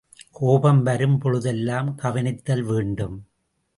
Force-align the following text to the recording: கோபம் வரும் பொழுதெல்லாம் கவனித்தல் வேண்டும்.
கோபம் 0.31 0.81
வரும் 0.83 1.17
பொழுதெல்லாம் 1.17 1.95
கவனித்தல் 1.95 2.63
வேண்டும். 2.63 3.17